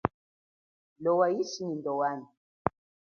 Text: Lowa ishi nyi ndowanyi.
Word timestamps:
Lowa 1.03 1.27
ishi 1.41 1.61
nyi 1.65 1.75
ndowanyi. 1.79 2.29